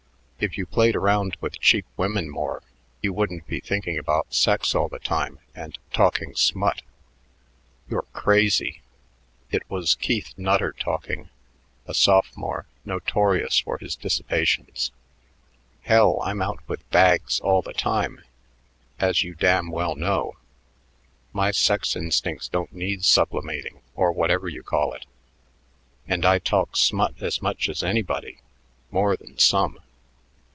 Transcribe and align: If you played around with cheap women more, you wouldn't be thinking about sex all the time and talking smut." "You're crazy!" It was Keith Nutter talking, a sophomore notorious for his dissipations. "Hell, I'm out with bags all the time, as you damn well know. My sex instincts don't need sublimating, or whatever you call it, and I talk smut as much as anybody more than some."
If 0.43 0.57
you 0.57 0.65
played 0.65 0.95
around 0.95 1.37
with 1.39 1.59
cheap 1.59 1.85
women 1.97 2.27
more, 2.27 2.63
you 2.99 3.13
wouldn't 3.13 3.45
be 3.45 3.59
thinking 3.59 3.99
about 3.99 4.33
sex 4.33 4.73
all 4.73 4.87
the 4.89 4.97
time 4.97 5.37
and 5.53 5.77
talking 5.93 6.33
smut." 6.33 6.81
"You're 7.87 8.07
crazy!" 8.11 8.81
It 9.51 9.61
was 9.69 9.93
Keith 9.93 10.33
Nutter 10.37 10.71
talking, 10.73 11.29
a 11.85 11.93
sophomore 11.93 12.65
notorious 12.85 13.59
for 13.59 13.77
his 13.77 13.95
dissipations. 13.95 14.91
"Hell, 15.83 16.19
I'm 16.23 16.41
out 16.41 16.67
with 16.67 16.89
bags 16.89 17.39
all 17.41 17.61
the 17.61 17.73
time, 17.73 18.23
as 18.97 19.21
you 19.21 19.35
damn 19.35 19.69
well 19.69 19.93
know. 19.93 20.37
My 21.33 21.51
sex 21.51 21.95
instincts 21.95 22.47
don't 22.49 22.73
need 22.73 23.05
sublimating, 23.05 23.81
or 23.95 24.11
whatever 24.11 24.49
you 24.49 24.63
call 24.63 24.93
it, 24.93 25.05
and 26.07 26.25
I 26.25 26.39
talk 26.39 26.77
smut 26.77 27.21
as 27.21 27.43
much 27.43 27.69
as 27.69 27.83
anybody 27.83 28.39
more 28.89 29.15
than 29.15 29.37
some." 29.37 29.79